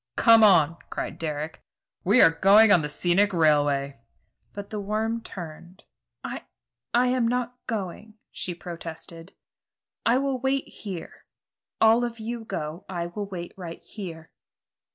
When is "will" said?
10.17-10.39, 13.13-13.27